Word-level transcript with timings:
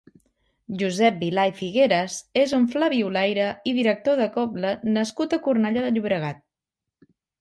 Josep 0.83 1.17
Vilà 1.23 1.43
i 1.49 1.53
Figueras 1.59 2.15
és 2.43 2.55
un 2.59 2.65
flabiolaire 2.75 3.45
i 3.73 3.75
director 3.81 4.17
de 4.23 4.27
cobla 4.39 4.73
nascut 4.97 5.37
a 5.39 5.43
Cornellà 5.49 5.85
de 5.89 5.93
Llobregat. 5.99 6.41